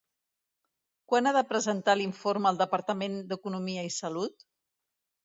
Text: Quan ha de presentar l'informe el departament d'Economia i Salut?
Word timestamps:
Quan 1.11 1.27
ha 1.27 1.33
de 1.35 1.43
presentar 1.51 1.95
l'informe 1.99 2.53
el 2.53 2.57
departament 2.63 3.19
d'Economia 3.33 3.85
i 3.89 3.93
Salut? 3.99 4.49